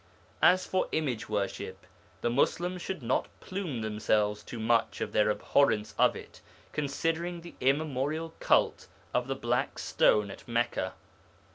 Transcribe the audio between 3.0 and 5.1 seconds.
not plume themselves too much